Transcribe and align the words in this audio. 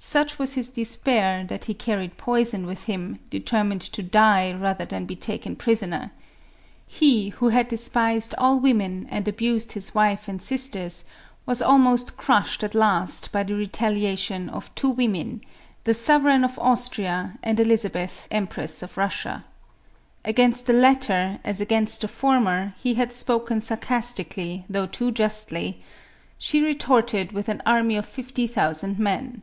Such 0.00 0.38
was 0.38 0.54
his 0.54 0.70
despair, 0.70 1.42
that 1.48 1.64
he 1.64 1.74
carried 1.74 2.16
poison 2.18 2.66
with 2.66 2.84
him, 2.84 3.18
determined 3.30 3.80
to 3.80 4.00
die 4.00 4.52
rather 4.52 4.84
than 4.84 5.06
be 5.06 5.16
taken 5.16 5.56
prisoner. 5.56 6.12
He 6.86 7.30
who 7.30 7.48
had 7.48 7.66
despised 7.66 8.32
all 8.38 8.60
women, 8.60 9.08
and 9.10 9.26
abused 9.26 9.72
his 9.72 9.96
wife 9.96 10.28
and 10.28 10.40
sisters, 10.40 11.04
was 11.46 11.60
almost 11.60 12.16
crashed 12.16 12.62
at 12.62 12.76
last 12.76 13.32
by 13.32 13.42
the 13.42 13.56
retaliation 13.56 14.48
of 14.48 14.72
two 14.76 14.88
women, 14.88 15.40
the 15.82 15.90
MARIA 15.90 15.94
THERESA. 15.98 16.06
209 16.06 16.06
Sovereign 16.32 16.44
of 16.44 16.58
Austria, 16.60 17.38
and 17.42 17.58
Elizabeth, 17.58 18.28
Empress 18.30 18.84
of 18.84 18.96
Russia. 18.96 19.44
Against 20.24 20.66
the 20.66 20.72
latter, 20.74 21.40
as 21.42 21.60
against 21.60 22.02
the 22.02 22.08
former, 22.08 22.72
he 22.78 22.94
had 22.94 23.12
spoken 23.12 23.60
sarcastically, 23.60 24.64
though 24.70 24.86
too 24.86 25.10
justly; 25.10 25.80
"she 26.38 26.62
retorted 26.62 27.32
with 27.32 27.48
an 27.48 27.60
army 27.66 27.96
of 27.96 28.06
fifty 28.06 28.46
thousand 28.46 29.00
men." 29.00 29.42